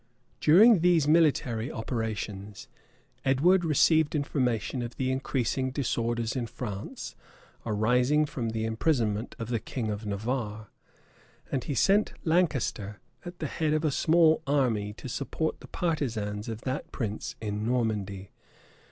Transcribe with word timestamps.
During 0.39 0.79
these 0.79 1.07
military 1.07 1.71
operations, 1.71 2.67
Edward 3.23 3.63
received 3.63 4.15
information 4.15 4.81
of 4.81 4.95
the 4.97 5.11
increasing 5.11 5.69
disorders 5.69 6.35
in 6.35 6.47
France, 6.47 7.15
arising 7.67 8.25
from 8.25 8.49
the 8.49 8.65
imprisonment 8.65 9.35
of 9.37 9.49
the 9.49 9.59
king 9.59 9.91
of 9.91 10.07
Navarre; 10.07 10.69
and 11.51 11.65
he 11.65 11.75
sent 11.75 12.13
Lancaster 12.23 12.99
at 13.25 13.37
the 13.37 13.45
head 13.45 13.73
of 13.73 13.85
a 13.85 13.91
small 13.91 14.41
army, 14.47 14.91
to 14.93 15.07
support 15.07 15.59
the 15.59 15.67
partisans 15.67 16.49
of 16.49 16.61
that 16.61 16.91
prince 16.91 17.35
in 17.39 17.63
Normandy. 17.63 18.31